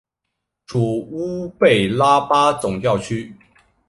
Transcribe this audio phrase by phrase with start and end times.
[0.65, 3.35] 属乌贝拉巴总教区。